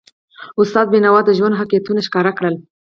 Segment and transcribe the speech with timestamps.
[0.61, 2.55] استاد بینوا د ژوند حقیقتونه ښکاره کړل.